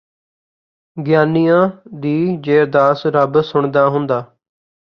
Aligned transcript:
ਗਿਆਨੀਆਂ 0.97 1.69
ਦੀ 1.95 2.37
ਜੇ 2.37 2.61
ਅਰਦਾਸ 2.61 3.05
ਰੱਬ 3.07 3.41
ਸੁੱਣਦਾ 3.41 3.87
ਹੁੰਦਾ 3.89 4.23